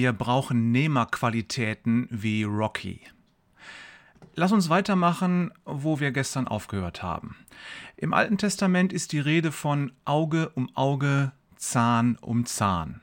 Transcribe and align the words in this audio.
Wir 0.00 0.14
brauchen 0.14 0.72
Nehmerqualitäten 0.72 2.08
wie 2.10 2.44
Rocky. 2.44 3.02
Lass 4.34 4.50
uns 4.50 4.70
weitermachen, 4.70 5.50
wo 5.66 6.00
wir 6.00 6.10
gestern 6.10 6.48
aufgehört 6.48 7.02
haben. 7.02 7.36
Im 7.98 8.14
Alten 8.14 8.38
Testament 8.38 8.94
ist 8.94 9.12
die 9.12 9.18
Rede 9.18 9.52
von 9.52 9.92
Auge 10.06 10.48
um 10.54 10.74
Auge, 10.74 11.32
Zahn 11.56 12.16
um 12.22 12.46
Zahn. 12.46 13.02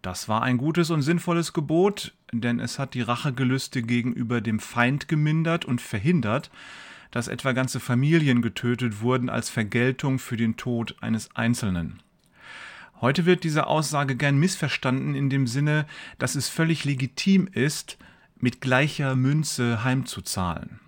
Das 0.00 0.30
war 0.30 0.40
ein 0.42 0.56
gutes 0.56 0.88
und 0.88 1.02
sinnvolles 1.02 1.52
Gebot, 1.52 2.14
denn 2.32 2.58
es 2.58 2.78
hat 2.78 2.94
die 2.94 3.02
Rachegelüste 3.02 3.82
gegenüber 3.82 4.40
dem 4.40 4.60
Feind 4.60 5.08
gemindert 5.08 5.66
und 5.66 5.82
verhindert, 5.82 6.50
dass 7.10 7.28
etwa 7.28 7.52
ganze 7.52 7.80
Familien 7.80 8.40
getötet 8.40 9.02
wurden 9.02 9.28
als 9.28 9.50
Vergeltung 9.50 10.18
für 10.18 10.38
den 10.38 10.56
Tod 10.56 10.96
eines 11.02 11.36
Einzelnen. 11.36 12.02
Heute 13.02 13.26
wird 13.26 13.42
diese 13.42 13.66
Aussage 13.66 14.14
gern 14.14 14.38
missverstanden 14.38 15.16
in 15.16 15.28
dem 15.28 15.48
Sinne, 15.48 15.86
dass 16.18 16.36
es 16.36 16.48
völlig 16.48 16.84
legitim 16.84 17.48
ist, 17.48 17.98
mit 18.38 18.60
gleicher 18.60 19.16
Münze 19.16 19.82
heimzuzahlen. 19.82 20.78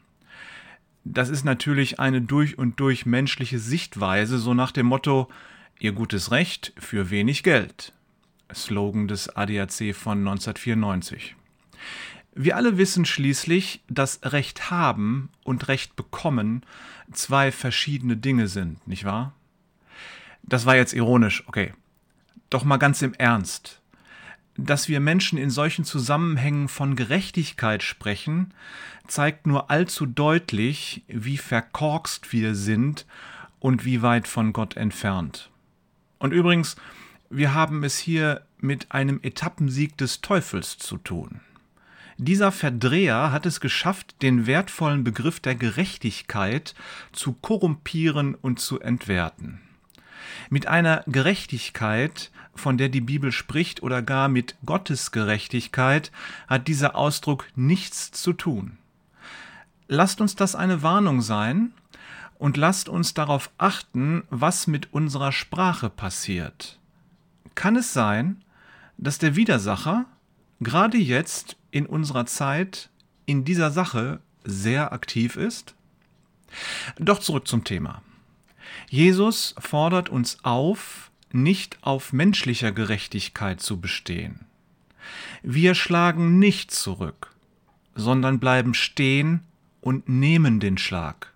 Das 1.02 1.28
ist 1.28 1.44
natürlich 1.44 1.98
eine 1.98 2.22
durch 2.22 2.56
und 2.56 2.78
durch 2.78 3.04
menschliche 3.04 3.58
Sichtweise, 3.58 4.38
so 4.38 4.54
nach 4.54 4.70
dem 4.70 4.86
Motto 4.86 5.28
Ihr 5.80 5.90
gutes 5.90 6.30
Recht 6.30 6.72
für 6.78 7.10
wenig 7.10 7.42
Geld. 7.42 7.92
Slogan 8.54 9.08
des 9.08 9.28
ADAC 9.28 9.92
von 9.92 10.18
1994. 10.18 11.34
Wir 12.36 12.56
alle 12.56 12.78
wissen 12.78 13.04
schließlich, 13.04 13.82
dass 13.88 14.20
Recht 14.22 14.70
haben 14.70 15.30
und 15.42 15.66
Recht 15.66 15.96
bekommen 15.96 16.62
zwei 17.12 17.50
verschiedene 17.50 18.16
Dinge 18.16 18.46
sind, 18.46 18.86
nicht 18.86 19.04
wahr? 19.04 19.34
Das 20.44 20.64
war 20.64 20.76
jetzt 20.76 20.92
ironisch, 20.92 21.42
okay. 21.48 21.72
Doch 22.54 22.62
mal 22.62 22.76
ganz 22.76 23.02
im 23.02 23.14
Ernst. 23.14 23.82
Dass 24.56 24.88
wir 24.88 25.00
Menschen 25.00 25.38
in 25.38 25.50
solchen 25.50 25.84
Zusammenhängen 25.84 26.68
von 26.68 26.94
Gerechtigkeit 26.94 27.82
sprechen, 27.82 28.54
zeigt 29.08 29.48
nur 29.48 29.72
allzu 29.72 30.06
deutlich, 30.06 31.02
wie 31.08 31.36
verkorkst 31.36 32.32
wir 32.32 32.54
sind 32.54 33.06
und 33.58 33.84
wie 33.84 34.02
weit 34.02 34.28
von 34.28 34.52
Gott 34.52 34.76
entfernt. 34.76 35.50
Und 36.20 36.30
übrigens, 36.30 36.76
wir 37.28 37.54
haben 37.54 37.82
es 37.82 37.98
hier 37.98 38.46
mit 38.58 38.92
einem 38.92 39.18
Etappensieg 39.24 39.98
des 39.98 40.20
Teufels 40.20 40.78
zu 40.78 40.98
tun. 40.98 41.40
Dieser 42.18 42.52
Verdreher 42.52 43.32
hat 43.32 43.46
es 43.46 43.58
geschafft, 43.58 44.22
den 44.22 44.46
wertvollen 44.46 45.02
Begriff 45.02 45.40
der 45.40 45.56
Gerechtigkeit 45.56 46.76
zu 47.10 47.32
korrumpieren 47.32 48.36
und 48.36 48.60
zu 48.60 48.78
entwerten. 48.78 49.60
Mit 50.50 50.66
einer 50.66 51.04
Gerechtigkeit, 51.06 52.30
von 52.54 52.78
der 52.78 52.88
die 52.88 53.00
Bibel 53.00 53.32
spricht, 53.32 53.82
oder 53.82 54.02
gar 54.02 54.28
mit 54.28 54.56
Gottes 54.64 55.12
Gerechtigkeit, 55.12 56.12
hat 56.46 56.68
dieser 56.68 56.96
Ausdruck 56.96 57.46
nichts 57.56 58.12
zu 58.12 58.32
tun. 58.32 58.78
Lasst 59.88 60.20
uns 60.20 60.34
das 60.34 60.54
eine 60.54 60.82
Warnung 60.82 61.20
sein 61.20 61.72
und 62.38 62.56
lasst 62.56 62.88
uns 62.88 63.14
darauf 63.14 63.50
achten, 63.58 64.24
was 64.30 64.66
mit 64.66 64.92
unserer 64.92 65.32
Sprache 65.32 65.90
passiert. 65.90 66.78
Kann 67.54 67.76
es 67.76 67.92
sein, 67.92 68.42
dass 68.96 69.18
der 69.18 69.36
Widersacher 69.36 70.06
gerade 70.60 70.98
jetzt 70.98 71.56
in 71.70 71.86
unserer 71.86 72.26
Zeit 72.26 72.90
in 73.26 73.44
dieser 73.44 73.70
Sache 73.70 74.20
sehr 74.44 74.92
aktiv 74.92 75.36
ist? 75.36 75.74
Doch 76.98 77.18
zurück 77.18 77.48
zum 77.48 77.64
Thema. 77.64 78.02
Jesus 78.88 79.54
fordert 79.58 80.08
uns 80.08 80.38
auf, 80.42 81.10
nicht 81.32 81.78
auf 81.82 82.12
menschlicher 82.12 82.72
Gerechtigkeit 82.72 83.60
zu 83.60 83.80
bestehen. 83.80 84.40
Wir 85.42 85.74
schlagen 85.74 86.38
nicht 86.38 86.70
zurück, 86.70 87.32
sondern 87.94 88.38
bleiben 88.38 88.74
stehen 88.74 89.40
und 89.80 90.08
nehmen 90.08 90.60
den 90.60 90.78
Schlag. 90.78 91.32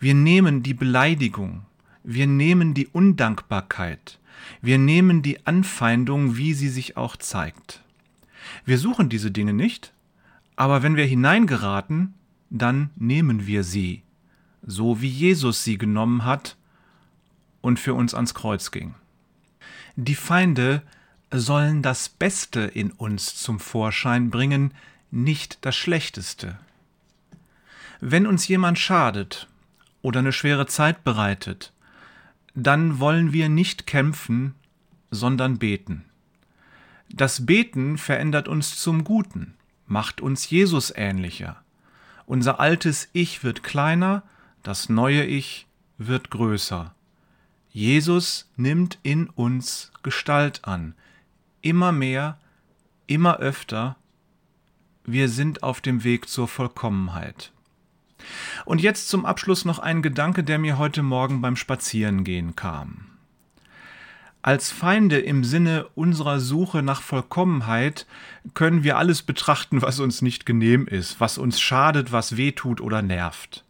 Wir 0.00 0.14
nehmen 0.14 0.62
die 0.62 0.74
Beleidigung, 0.74 1.64
wir 2.02 2.26
nehmen 2.26 2.74
die 2.74 2.88
Undankbarkeit, 2.88 4.18
wir 4.60 4.78
nehmen 4.78 5.22
die 5.22 5.46
Anfeindung, 5.46 6.36
wie 6.36 6.54
sie 6.54 6.68
sich 6.68 6.96
auch 6.96 7.16
zeigt. 7.16 7.82
Wir 8.64 8.78
suchen 8.78 9.08
diese 9.08 9.30
Dinge 9.30 9.52
nicht, 9.52 9.92
aber 10.56 10.82
wenn 10.82 10.96
wir 10.96 11.06
hineingeraten, 11.06 12.14
dann 12.50 12.90
nehmen 12.96 13.46
wir 13.46 13.64
sie, 13.64 14.02
so 14.62 15.00
wie 15.00 15.08
Jesus 15.08 15.64
sie 15.64 15.78
genommen 15.78 16.24
hat 16.24 16.56
und 17.60 17.78
für 17.78 17.94
uns 17.94 18.14
ans 18.14 18.34
Kreuz 18.34 18.70
ging. 18.70 18.94
Die 19.96 20.14
Feinde 20.14 20.82
sollen 21.30 21.82
das 21.82 22.08
Beste 22.08 22.60
in 22.60 22.90
uns 22.90 23.36
zum 23.36 23.60
Vorschein 23.60 24.30
bringen, 24.30 24.72
nicht 25.10 25.64
das 25.64 25.76
Schlechteste. 25.76 26.58
Wenn 28.00 28.26
uns 28.26 28.48
jemand 28.48 28.78
schadet 28.78 29.48
oder 30.02 30.20
eine 30.20 30.32
schwere 30.32 30.66
Zeit 30.66 31.04
bereitet, 31.04 31.72
dann 32.54 33.00
wollen 33.00 33.32
wir 33.32 33.48
nicht 33.48 33.86
kämpfen, 33.86 34.54
sondern 35.10 35.58
beten. 35.58 36.04
Das 37.08 37.46
Beten 37.46 37.98
verändert 37.98 38.48
uns 38.48 38.76
zum 38.76 39.04
Guten, 39.04 39.54
macht 39.86 40.20
uns 40.20 40.48
Jesus 40.48 40.92
ähnlicher. 40.94 41.62
Unser 42.26 42.60
altes 42.60 43.08
Ich 43.12 43.44
wird 43.44 43.62
kleiner, 43.62 44.22
das 44.62 44.88
neue 44.88 45.24
Ich 45.24 45.66
wird 45.98 46.30
größer. 46.30 46.94
Jesus 47.70 48.50
nimmt 48.56 48.98
in 49.02 49.28
uns 49.28 49.92
Gestalt 50.02 50.64
an, 50.64 50.94
immer 51.62 51.92
mehr, 51.92 52.38
immer 53.06 53.38
öfter. 53.38 53.96
Wir 55.04 55.28
sind 55.28 55.62
auf 55.62 55.80
dem 55.80 56.04
Weg 56.04 56.28
zur 56.28 56.48
Vollkommenheit. 56.48 57.52
Und 58.64 58.80
jetzt 58.80 59.08
zum 59.08 59.24
Abschluss 59.24 59.64
noch 59.64 59.78
ein 59.78 60.02
Gedanke, 60.02 60.44
der 60.44 60.58
mir 60.58 60.78
heute 60.78 61.02
Morgen 61.02 61.40
beim 61.40 61.56
Spazierengehen 61.56 62.54
kam. 62.54 63.06
Als 64.42 64.70
Feinde 64.70 65.18
im 65.18 65.44
Sinne 65.44 65.86
unserer 65.94 66.40
Suche 66.40 66.82
nach 66.82 67.00
Vollkommenheit 67.00 68.06
können 68.54 68.82
wir 68.82 68.96
alles 68.98 69.22
betrachten, 69.22 69.82
was 69.82 70.00
uns 70.00 70.20
nicht 70.20 70.46
genehm 70.46 70.86
ist, 70.86 71.20
was 71.20 71.38
uns 71.38 71.60
schadet, 71.60 72.10
was 72.12 72.36
weh 72.36 72.52
tut 72.52 72.80
oder 72.80 73.02
nervt. 73.02 73.64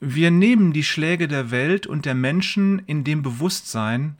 Wir 0.00 0.30
nehmen 0.30 0.72
die 0.72 0.82
Schläge 0.82 1.28
der 1.28 1.50
Welt 1.50 1.86
und 1.86 2.06
der 2.06 2.14
Menschen 2.14 2.78
in 2.86 3.04
dem 3.04 3.22
Bewusstsein, 3.22 4.16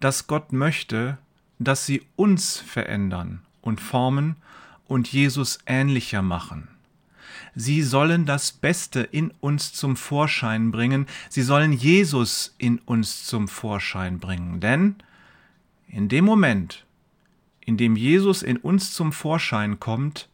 dass 0.00 0.26
Gott 0.26 0.52
möchte, 0.52 1.18
dass 1.58 1.84
sie 1.84 2.02
uns 2.16 2.58
verändern 2.58 3.42
und 3.60 3.80
formen 3.80 4.36
und 4.86 5.12
Jesus 5.12 5.58
ähnlicher 5.66 6.22
machen. 6.22 6.68
Sie 7.54 7.82
sollen 7.82 8.24
das 8.24 8.52
Beste 8.52 9.00
in 9.00 9.32
uns 9.40 9.74
zum 9.74 9.96
Vorschein 9.96 10.70
bringen. 10.70 11.06
Sie 11.28 11.42
sollen 11.42 11.72
Jesus 11.72 12.54
in 12.56 12.78
uns 12.78 13.26
zum 13.26 13.48
Vorschein 13.48 14.20
bringen. 14.20 14.60
Denn 14.60 14.96
in 15.88 16.08
dem 16.08 16.24
Moment, 16.24 16.86
in 17.60 17.76
dem 17.76 17.96
Jesus 17.96 18.42
in 18.42 18.56
uns 18.56 18.92
zum 18.92 19.12
Vorschein 19.12 19.78
kommt, 19.78 20.28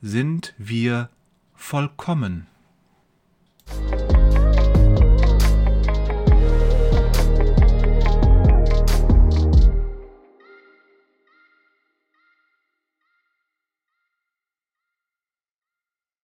sind 0.00 0.54
wir 0.58 1.08
vollkommen. 1.56 2.46